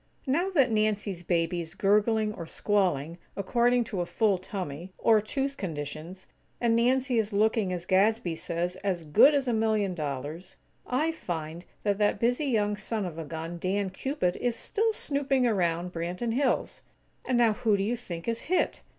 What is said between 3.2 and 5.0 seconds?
according to a full tummy,